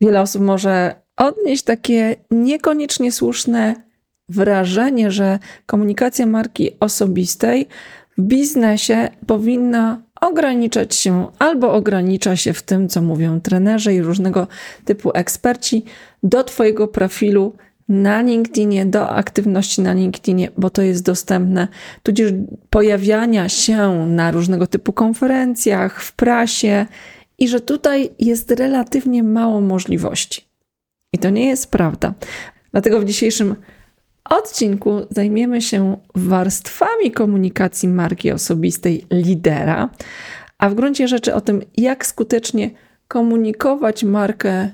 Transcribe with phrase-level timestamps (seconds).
[0.00, 3.74] Wiele osób może odnieść takie niekoniecznie słuszne
[4.28, 7.66] wrażenie, że komunikacja marki osobistej
[8.18, 14.46] w biznesie powinna ograniczać się albo ogranicza się w tym, co mówią trenerzy i różnego
[14.84, 15.84] typu eksperci,
[16.22, 17.52] do Twojego profilu
[17.88, 21.68] na LinkedInie, do aktywności na LinkedInie, bo to jest dostępne,
[22.02, 22.32] tudzież
[22.70, 26.86] pojawiania się na różnego typu konferencjach, w prasie
[27.38, 30.48] i że tutaj jest relatywnie mało możliwości.
[31.12, 32.14] I to nie jest prawda.
[32.72, 33.56] Dlatego w dzisiejszym
[34.24, 39.90] odcinku zajmiemy się warstwami komunikacji marki osobistej lidera,
[40.58, 42.70] a w gruncie rzeczy o tym, jak skutecznie
[43.08, 44.70] komunikować markę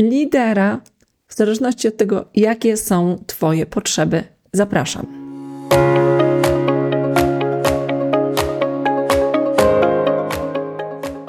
[0.00, 0.80] lidera
[1.26, 4.24] w zależności od tego, jakie są Twoje potrzeby.
[4.52, 5.06] Zapraszam.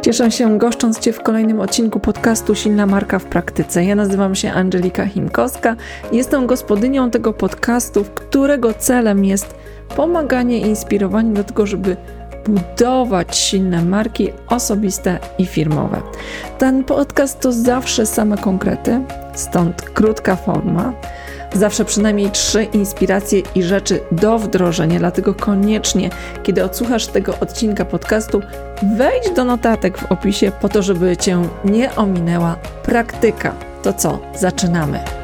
[0.04, 3.84] Cieszę się goszcząc Cię w kolejnym odcinku podcastu Silna Marka w Praktyce.
[3.84, 5.76] Ja nazywam się Angelika Chimkowska.
[6.12, 9.56] Jestem gospodynią tego podcastu, którego celem jest
[9.96, 11.98] pomaganie i inspirowanie do tego, żeby
[12.48, 16.02] budować silne marki osobiste i firmowe.
[16.58, 19.02] Ten podcast to zawsze same konkrety,
[19.34, 20.94] stąd krótka forma
[21.54, 26.10] zawsze przynajmniej trzy inspiracje i rzeczy do wdrożenia, dlatego koniecznie,
[26.44, 28.42] kiedy odsłuchasz tego odcinka podcastu,
[28.98, 33.54] wejdź do notatek w opisie po to, żeby Cię nie ominęła praktyka.
[33.84, 35.23] To co, zaczynamy.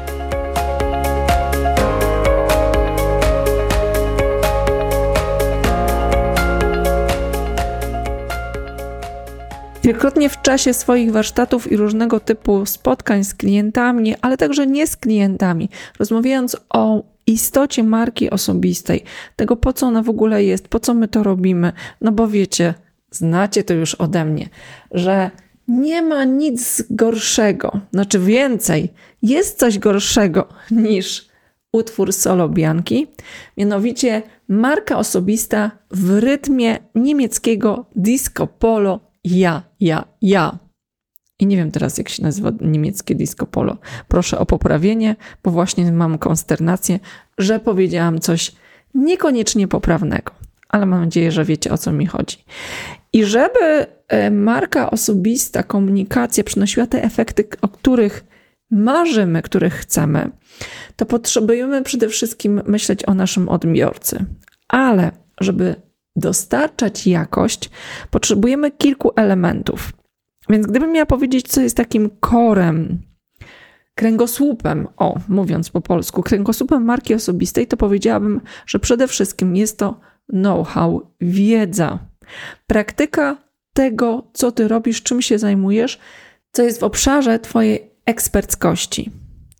[10.00, 14.96] Wielokrotnie w czasie swoich warsztatów i różnego typu spotkań z klientami, ale także nie z
[14.96, 19.04] klientami, rozmawiając o istocie marki osobistej,
[19.36, 22.74] tego po co ona w ogóle jest, po co my to robimy, no bo wiecie,
[23.10, 24.48] znacie to już ode mnie,
[24.90, 25.30] że
[25.68, 31.28] nie ma nic gorszego, znaczy więcej, jest coś gorszego niż
[31.72, 33.06] utwór solo Bianki,
[33.56, 40.58] mianowicie marka osobista w rytmie niemieckiego disco polo ja, ja, ja.
[41.38, 43.76] I nie wiem teraz, jak się nazywa niemieckie disco polo.
[44.08, 47.00] Proszę o poprawienie, bo właśnie mam konsternację,
[47.38, 48.52] że powiedziałam coś
[48.94, 50.32] niekoniecznie poprawnego.
[50.68, 52.44] Ale mam nadzieję, że wiecie o co mi chodzi.
[53.12, 58.24] I żeby e, marka osobista, komunikacja przynosiła te efekty, o których
[58.70, 60.30] marzymy, których chcemy,
[60.96, 64.24] to potrzebujemy przede wszystkim myśleć o naszym odbiorcy.
[64.68, 65.10] Ale
[65.40, 65.74] żeby
[66.20, 67.70] dostarczać jakość,
[68.10, 69.92] potrzebujemy kilku elementów.
[70.48, 73.02] Więc gdybym miała powiedzieć, co jest takim korem,
[73.94, 80.00] kręgosłupem, o, mówiąc po polsku, kręgosłupem marki osobistej, to powiedziałabym, że przede wszystkim jest to
[80.28, 81.98] know-how, wiedza,
[82.66, 83.36] praktyka
[83.74, 85.98] tego, co ty robisz, czym się zajmujesz,
[86.52, 89.10] co jest w obszarze twojej eksperckości.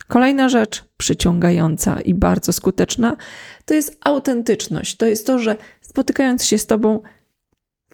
[0.08, 3.16] Kolejna rzecz przyciągająca i bardzo skuteczna
[3.64, 4.96] to jest autentyczność.
[4.96, 7.02] To jest to, że spotykając się z Tobą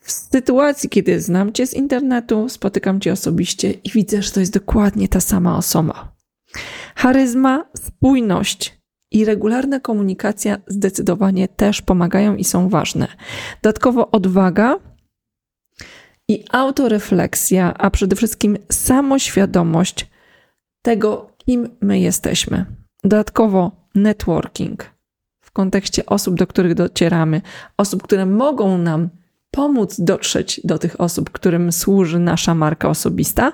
[0.00, 4.53] w sytuacji, kiedy znam Cię z internetu, spotykam Cię osobiście i widzę, że to jest
[4.53, 6.12] dokładnie ta sama osoba.
[6.97, 8.81] Charyzma, spójność
[9.11, 13.09] i regularna komunikacja zdecydowanie też pomagają i są ważne.
[13.62, 14.78] Dodatkowo odwaga
[16.28, 20.06] i autorefleksja, a przede wszystkim samoświadomość
[20.83, 22.67] tego, kim my jesteśmy.
[23.05, 24.84] Dodatkowo networking
[25.41, 27.43] w kontekście osób, do których docieramy,
[27.77, 29.09] osób, które mogą nam
[29.51, 33.53] pomóc dotrzeć do tych osób, którym służy nasza marka osobista.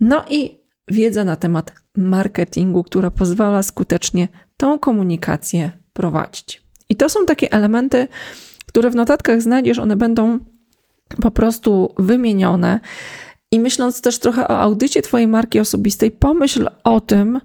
[0.00, 6.62] No i wiedza na temat marketingu, która pozwala skutecznie tą komunikację prowadzić.
[6.88, 8.08] I to są takie elementy,
[8.66, 10.38] które w notatkach znajdziesz, one będą
[11.22, 12.80] po prostu wymienione.
[13.52, 17.40] I myśląc też trochę o audycie Twojej marki osobistej, pomyśl o tym,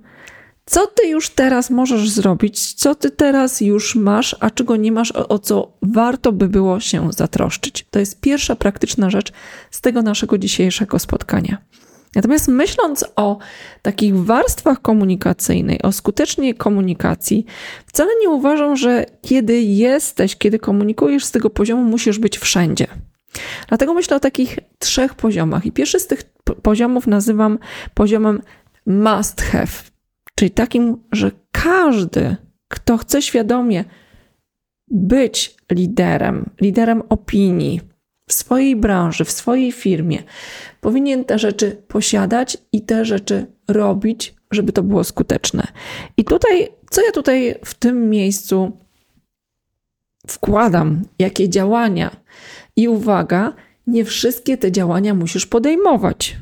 [0.66, 5.12] co Ty już teraz możesz zrobić, co Ty teraz już masz, a czego nie masz,
[5.12, 7.86] o, co warto by było się zatroszczyć.
[7.92, 9.32] To jest pierwsza praktyczna rzecz
[9.72, 11.58] z tego naszego dzisiejszego spotkania.
[12.16, 13.38] Natomiast myśląc o
[13.82, 17.46] takich warstwach komunikacyjnej, o skutecznej komunikacji,
[17.86, 22.88] wcale nie uważam, że kiedy jesteś, kiedy komunikujesz z tego poziomu, musisz być wszędzie.
[23.68, 25.66] Dlatego myślę o takich trzech poziomach.
[25.66, 26.24] I pierwszy z tych
[26.62, 27.60] poziomów nazywam
[27.94, 28.42] poziomem
[28.86, 29.95] must have,
[30.36, 32.36] czyli takim, że każdy,
[32.68, 33.86] kto chce świadomie
[34.88, 37.82] być liderem, liderem opinii
[38.30, 40.24] w swojej branży, w swojej firmie,
[40.82, 45.68] powinien te rzeczy posiadać i te rzeczy robić, żeby to było skuteczne.
[46.18, 48.78] I tutaj, co ja tutaj w tym miejscu
[50.28, 52.16] wkładam, jakie działania
[52.76, 53.54] i uwaga,
[53.88, 56.38] nie wszystkie te działania musisz podejmować.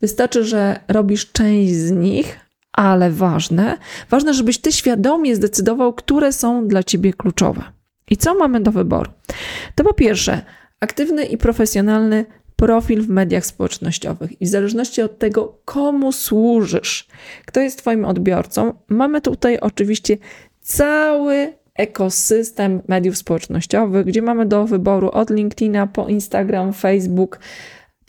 [0.00, 2.45] Wystarczy, że robisz część z nich,
[2.76, 3.78] ale ważne,
[4.10, 7.62] ważne, żebyś ty świadomie zdecydował, które są dla ciebie kluczowe.
[8.10, 9.10] I co mamy do wyboru?
[9.74, 10.42] To po pierwsze,
[10.80, 12.24] aktywny i profesjonalny
[12.56, 14.42] profil w mediach społecznościowych.
[14.42, 17.08] I w zależności od tego, komu służysz,
[17.46, 20.16] kto jest Twoim odbiorcą, mamy tutaj oczywiście
[20.60, 27.38] cały ekosystem mediów społecznościowych, gdzie mamy do wyboru od LinkedIna po Instagram, Facebook,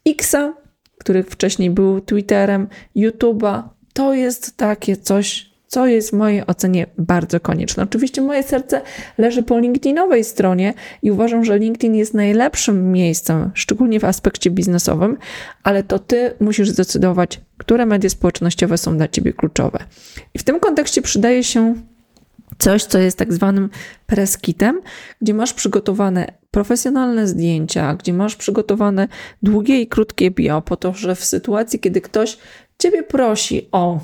[0.05, 0.53] Xa,
[0.97, 3.63] który wcześniej był Twitterem, YouTube'a.
[3.97, 7.83] To jest takie coś, co jest w mojej ocenie bardzo konieczne.
[7.83, 8.81] Oczywiście moje serce
[9.17, 15.17] leży po LinkedInowej stronie i uważam, że LinkedIn jest najlepszym miejscem, szczególnie w aspekcie biznesowym,
[15.63, 19.79] ale to ty musisz zdecydować, które media społecznościowe są dla ciebie kluczowe.
[20.33, 21.75] I w tym kontekście przydaje się
[22.57, 23.69] coś, co jest tak zwanym
[24.05, 24.81] preskitem,
[25.21, 29.07] gdzie masz przygotowane profesjonalne zdjęcia, gdzie masz przygotowane
[29.43, 32.37] długie i krótkie bio, po to, że w sytuacji, kiedy ktoś
[32.81, 33.99] ciebie prosi o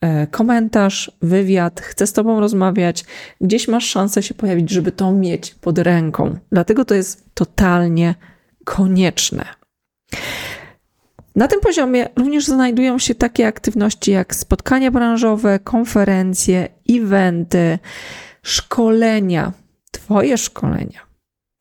[0.00, 3.04] e, komentarz, wywiad, chce z tobą rozmawiać,
[3.40, 6.38] gdzieś masz szansę się pojawić, żeby to mieć pod ręką.
[6.52, 8.14] Dlatego to jest totalnie
[8.64, 9.44] konieczne.
[11.36, 17.78] Na tym poziomie również znajdują się takie aktywności jak spotkania branżowe, konferencje, eventy,
[18.42, 19.52] szkolenia,
[19.96, 21.05] Twoje szkolenia,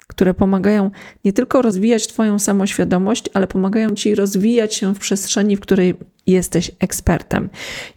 [0.07, 0.91] które pomagają
[1.25, 5.95] nie tylko rozwijać Twoją samoświadomość, ale pomagają Ci rozwijać się w przestrzeni, w której
[6.27, 7.49] jesteś ekspertem.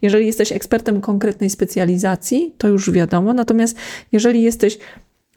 [0.03, 3.77] Jeżeli jesteś ekspertem konkretnej specjalizacji, to już wiadomo, natomiast
[4.13, 4.79] jeżeli jesteś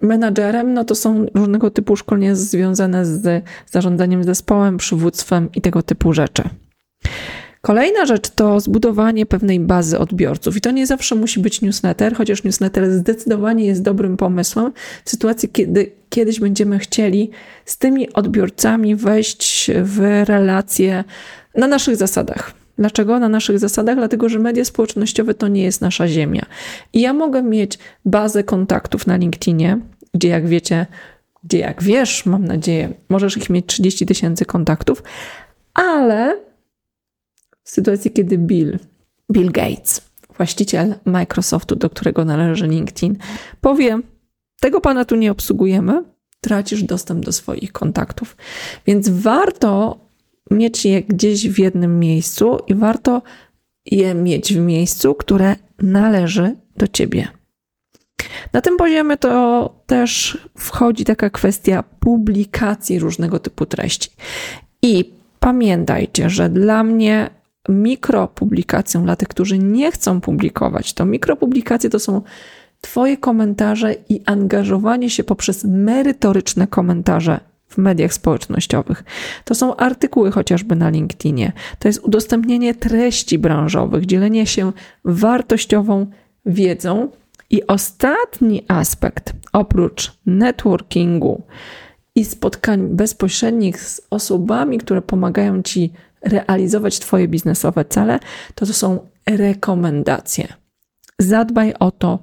[0.02, 6.14] menadżerem, no to są różnego typu szkolenia związane z zarządzaniem zespołem, przywództwem i tego typu
[6.14, 6.44] rzeczy.
[7.62, 10.58] Kolejna rzecz to zbudowanie pewnej bazy odbiorców.
[10.58, 14.72] I to nie zawsze musi być newsletter, chociaż newsletter zdecydowanie jest dobrym pomysłem
[15.06, 17.30] w sytuacji, kiedy kiedyś będziemy chcieli
[17.66, 21.04] z tymi odbiorcami wejść w relacje
[21.56, 22.54] na naszych zasadach.
[22.78, 23.20] Dlaczego?
[23.20, 26.46] Na naszych zasadach, dlatego że media społecznościowe to nie jest nasza ziemia.
[26.94, 29.80] I ja mogę mieć bazę kontaktów na LinkedInie,
[30.14, 30.86] gdzie jak wiecie,
[31.44, 35.04] gdzie jak wiesz, mam nadzieję, możesz ich mieć 30 tysięcy kontaktów,
[35.74, 36.51] ale
[37.72, 38.80] sytuacji, kiedy Bill,
[39.32, 40.02] Bill Gates,
[40.38, 43.18] właściciel Microsoftu, do którego należy LinkedIn,
[43.62, 44.00] powie:
[44.62, 46.04] Tego pana tu nie obsługujemy,
[46.42, 48.38] tracisz dostęp do swoich kontaktów.
[48.88, 50.00] Więc warto
[50.52, 53.22] mieć je gdzieś w jednym miejscu i warto
[53.86, 57.28] je mieć w miejscu, które należy do ciebie.
[58.54, 64.10] Na tym poziomie to też wchodzi taka kwestia publikacji różnego typu treści.
[64.82, 72.00] I pamiętajcie, że dla mnie mikropublikacją, dla tych, którzy nie chcą publikować, to mikropublikacje to
[72.00, 72.22] są
[72.82, 79.04] Twoje komentarze i angażowanie się poprzez merytoryczne komentarze w mediach społecznościowych.
[79.46, 81.52] To są artykuły chociażby na LinkedInie.
[81.80, 84.72] To jest udostępnienie treści branżowych, dzielenie się
[85.06, 86.08] wartościową
[86.46, 87.10] wiedzą.
[87.50, 91.44] I ostatni aspekt, oprócz networkingu
[92.16, 98.20] i spotkań bezpośrednich z osobami, które pomagają Ci realizować Twoje biznesowe cele,
[98.56, 100.48] to to są rekomendacje.
[101.20, 102.20] Zadbaj o to,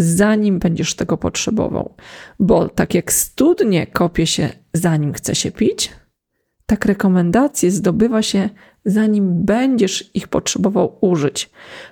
[0.00, 1.94] zanim będziesz tego potrzebował.
[2.40, 5.92] Bo tak jak studnie kopie się, zanim chce się pić,
[6.66, 8.48] tak rekomendacje zdobywa się,
[8.84, 11.50] zanim będziesz ich potrzebował użyć.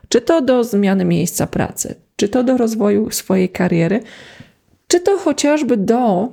[0.09, 4.01] Czy to do zmiany miejsca pracy, czy to do rozwoju swojej kariery,
[4.89, 6.29] czy to chociażby do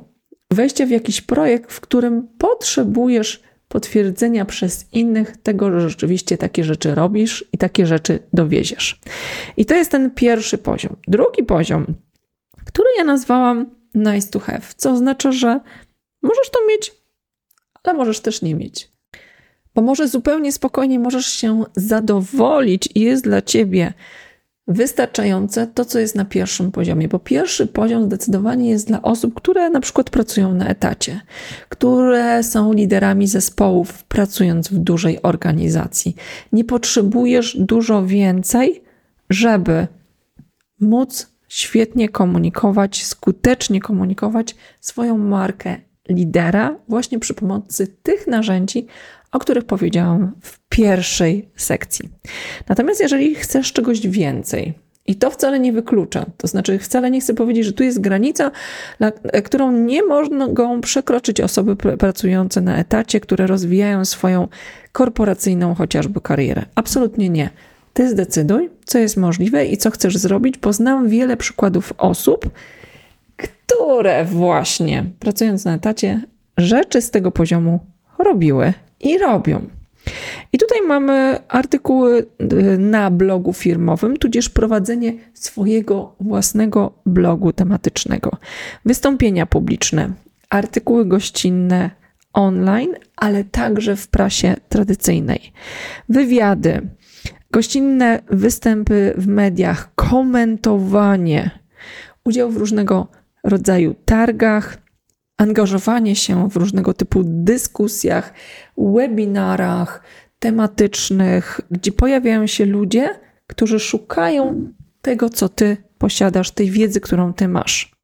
[0.56, 6.96] wejścia w jakiś projekt, w którym potrzebujesz potwierdzenia przez innych tego, że rzeczywiście takie rzeczy
[6.96, 9.00] robisz i takie rzeczy dowieziesz.
[9.58, 10.96] I to jest ten pierwszy poziom.
[11.08, 11.86] Drugi poziom,
[12.66, 15.60] który ja nazwałam nice to have, co oznacza, że
[16.22, 16.94] możesz to mieć,
[17.84, 18.92] ale możesz też nie mieć.
[19.76, 23.94] Bo może zupełnie spokojnie możesz się zadowolić i jest dla ciebie
[24.67, 29.69] wystarczające to, co jest na pierwszym poziomie, bo pierwszy poziom zdecydowanie jest dla osób, które
[29.69, 31.22] na przykład pracują na etacie,
[31.69, 36.15] które są liderami zespołów, pracując w dużej organizacji.
[36.51, 38.84] Nie potrzebujesz dużo więcej,
[39.29, 39.88] żeby
[40.79, 45.77] móc świetnie komunikować, skutecznie komunikować swoją markę
[46.10, 48.88] lidera właśnie przy pomocy tych narzędzi,
[49.36, 52.10] o których powiedziałam w pierwszej sekcji.
[52.70, 54.74] Natomiast jeżeli chcesz czegoś więcej,
[55.08, 58.51] i to wcale nie wyklucza, to znaczy wcale nie chcę powiedzieć, że tu jest granica,
[59.00, 59.12] na,
[59.44, 64.48] którą nie mogą przekroczyć osoby pracujące na etacie, które rozwijają swoją
[64.92, 66.65] korporacyjną chociażby karierę.
[66.75, 67.50] Absolutnie nie.
[67.94, 72.50] Ty zdecyduj, co jest możliwe i co chcesz zrobić, bo znam wiele przykładów osób,
[73.36, 76.22] które właśnie pracując na etacie
[76.58, 77.80] rzeczy z tego poziomu
[78.20, 78.74] robiły
[79.06, 79.62] i robią.
[80.54, 88.32] I tutaj mamy artykuły y, na blogu firmowym, tudzież prowadzenie swojego własnego blogu tematycznego,
[88.86, 90.10] wystąpienia publiczne,
[90.50, 91.92] artykuły gościnne
[92.34, 95.54] online, ale także w prasie tradycyjnej,
[96.10, 96.82] wywiady,
[97.52, 101.52] gościnne występy w mediach, komentowanie,
[102.24, 103.08] udział w różnego
[103.44, 104.85] rodzaju targach,
[105.38, 108.34] angażowanie się w różnego typu dyskusjach,
[108.77, 110.04] webinarach
[110.39, 117.48] tematycznych, gdzie pojawiają się ludzie, którzy szukają tego, co ty posiadasz, tej wiedzy, którą ty
[117.48, 117.96] masz.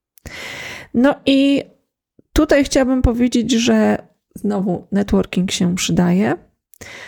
[0.93, 1.63] No i
[2.33, 3.97] tutaj chciałabym powiedzieć, że
[4.35, 6.35] znowu networking się przydaje.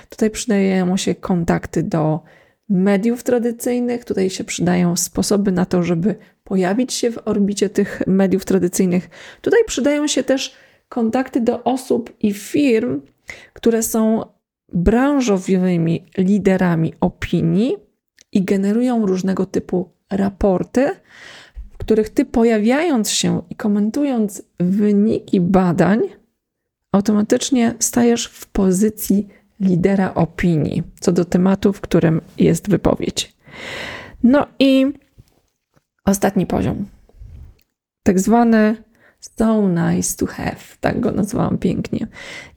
[0.10, 2.24] Tutaj przydają się kontakty do
[2.70, 8.46] mediów tradycyjnych, tutaj się przydają sposoby na to, żeby pojawić się w orbicie tych mediów
[8.46, 9.10] tradycyjnych.
[9.42, 10.56] Tutaj przydają się też
[10.90, 13.02] kontakty do osób i firm,
[13.54, 14.22] które są
[14.74, 17.78] branżowymi liderami opinii
[18.32, 20.90] i generują różnego typu raporty,
[21.74, 26.00] w których ty pojawiając się i komentując wyniki badań,
[26.92, 29.28] automatycznie stajesz w pozycji
[29.60, 33.36] lidera opinii co do tematu, w którym jest wypowiedź.
[34.24, 34.94] No i
[36.06, 36.86] ostatni poziom.
[38.04, 38.76] Tak zwany
[39.38, 42.08] so nice to have, tak go nazwałam pięknie.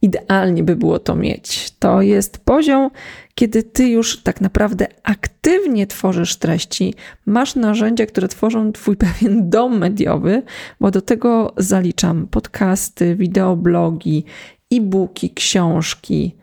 [0.02, 1.70] Idealnie by było to mieć.
[1.78, 2.90] To jest poziom,
[3.34, 6.94] kiedy ty już tak naprawdę aktywnie tworzysz treści,
[7.26, 10.42] masz narzędzia, które tworzą twój pewien dom mediowy,
[10.80, 14.24] bo do tego zaliczam podcasty, wideoblogi,
[14.72, 16.36] e-booki, książki,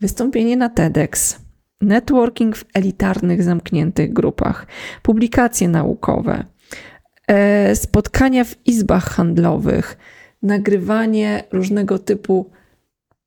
[0.00, 1.40] wystąpienie na TEDx,
[1.82, 4.66] networking w elitarnych, zamkniętych grupach,
[5.02, 6.44] publikacje naukowe,
[7.26, 9.98] e, spotkania w izbach handlowych,
[10.42, 12.50] nagrywanie różnego typu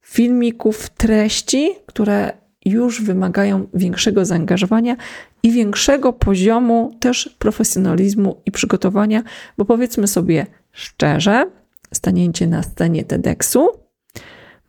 [0.05, 2.31] filmików, treści, które
[2.65, 4.95] już wymagają większego zaangażowania
[5.43, 9.23] i większego poziomu też profesjonalizmu i przygotowania,
[9.57, 11.51] bo powiedzmy sobie szczerze,
[11.93, 13.67] stanięcie na scenie TEDxu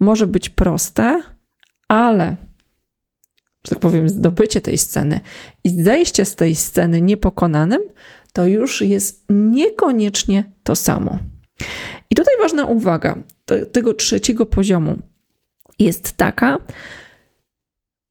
[0.01, 1.23] może być proste,
[1.89, 2.37] ale,
[3.67, 5.21] że tak powiem, zdobycie tej sceny
[5.65, 7.81] i zejście z tej sceny niepokonanym,
[8.33, 11.19] to już jest niekoniecznie to samo.
[12.11, 13.19] I tutaj ważna uwaga
[13.73, 14.97] tego trzeciego poziomu
[15.79, 16.59] jest taka,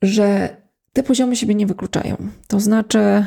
[0.02, 0.58] że
[0.94, 2.18] te poziomy siebie nie wykluczają.
[2.48, 3.26] To znaczy,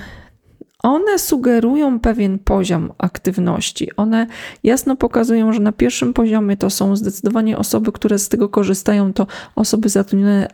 [0.82, 3.96] one sugerują pewien poziom aktywności.
[3.96, 4.26] One
[4.64, 9.26] jasno pokazują, że na pierwszym poziomie to są zdecydowanie osoby, które z tego korzystają, to
[9.54, 10.48] osoby zatrudnione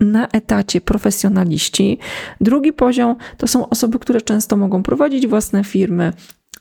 [0.00, 1.98] na etacie profesjonaliści.
[2.40, 6.12] Drugi poziom to są osoby, które często mogą prowadzić własne firmy,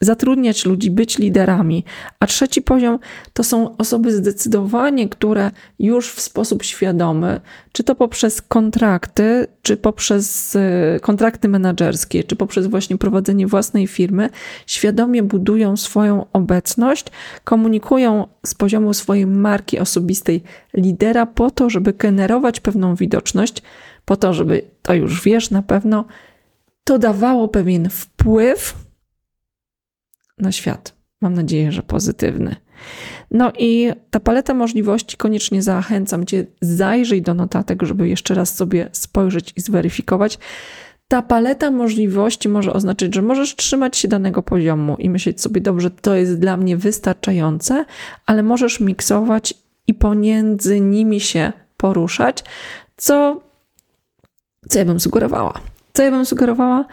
[0.01, 1.83] zatrudniać ludzi, być liderami.
[2.19, 2.99] A trzeci poziom
[3.33, 10.55] to są osoby zdecydowanie, które już w sposób świadomy, czy to poprzez kontrakty, czy poprzez
[10.55, 14.29] y, kontrakty menedżerskie, czy poprzez właśnie prowadzenie własnej firmy,
[14.65, 17.05] świadomie budują swoją obecność,
[17.43, 23.61] komunikują z poziomu swojej marki osobistej lidera po to, żeby generować pewną widoczność,
[24.05, 26.05] po to, żeby to już wiesz na pewno,
[26.83, 28.86] to dawało pewien wpływ
[30.37, 30.93] na świat.
[31.21, 32.55] Mam nadzieję, że pozytywny.
[33.31, 38.89] No i ta paleta możliwości koniecznie zachęcam Cię, zajrzyj do notatek, żeby jeszcze raz sobie
[38.91, 40.39] spojrzeć i zweryfikować.
[41.07, 45.91] Ta paleta możliwości może oznaczać, że możesz trzymać się danego poziomu i myśleć sobie, dobrze,
[45.91, 47.85] to jest dla mnie wystarczające,
[48.25, 49.53] ale możesz miksować
[49.87, 52.43] i pomiędzy nimi się poruszać,
[52.97, 53.41] co,
[54.69, 55.53] co ja bym sugerowała.
[55.97, 56.85] Co ja bym sugerowała?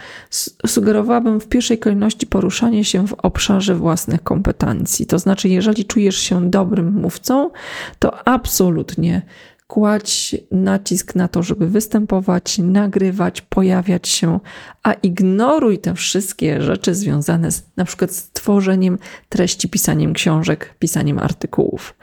[0.67, 5.07] Sugerowałabym w pierwszej kolejności poruszanie się w obszarze własnych kompetencji.
[5.07, 7.51] To znaczy, jeżeli czujesz się dobrym mówcą,
[7.99, 9.23] to absolutnie
[9.67, 14.41] kładź nacisk na to, żeby występować, nagrywać, pojawiać się,
[14.83, 21.19] a ignoruj te wszystkie rzeczy związane z na przykład z tworzeniem treści, pisaniem książek, pisaniem
[21.19, 21.95] artykułów.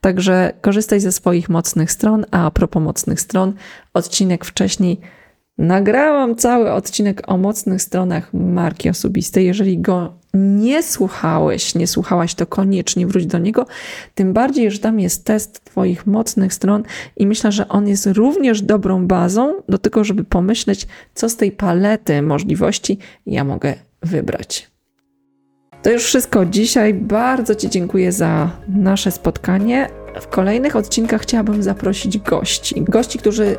[0.00, 3.54] Także korzystaj ze swoich mocnych stron, a a propos mocnych stron,
[3.94, 5.00] odcinek wcześniej
[5.58, 9.46] Nagrałam cały odcinek o mocnych stronach marki osobistej.
[9.46, 13.66] Jeżeli go nie słuchałeś, nie słuchałaś, to koniecznie wróć do niego.
[14.14, 16.82] Tym bardziej, że tam jest test Twoich mocnych stron
[17.16, 21.52] i myślę, że on jest również dobrą bazą do tego, żeby pomyśleć, co z tej
[21.52, 24.70] palety możliwości ja mogę wybrać.
[25.82, 26.94] To już wszystko dzisiaj.
[26.94, 29.88] Bardzo Ci dziękuję za nasze spotkanie.
[30.20, 32.82] W kolejnych odcinkach chciałabym zaprosić gości.
[32.88, 33.56] Gości, którzy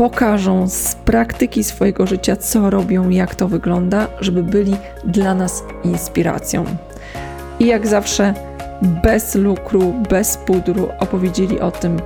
[0.00, 6.64] pokażą z praktyki swojego życia, co robią, jak to wygląda, żeby byli dla nas inspiracją.
[7.58, 8.34] I jak zawsze,
[9.02, 11.96] bez lukru, bez pudru opowiedzieli o tym,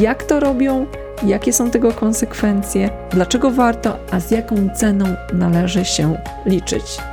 [0.00, 0.86] jak to robią
[1.26, 6.16] jakie są tego konsekwencje, dlaczego warto, a z jaką ceną należy się
[6.46, 7.09] liczyć.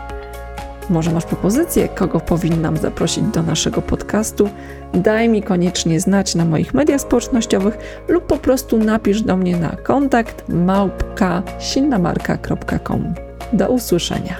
[0.90, 4.50] Może masz propozycję, kogo powinnam zaprosić do naszego podcastu?
[4.94, 7.78] Daj mi koniecznie znać na moich mediach społecznościowych
[8.08, 13.14] lub po prostu napisz do mnie na kontakt małpka silnamarka.com.
[13.54, 14.36] Do usłyszenia.